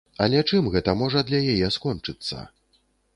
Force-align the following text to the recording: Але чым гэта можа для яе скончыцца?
Але 0.23 0.39
чым 0.51 0.69
гэта 0.75 0.95
можа 1.01 1.23
для 1.27 1.43
яе 1.57 1.69
скончыцца? 1.77 2.39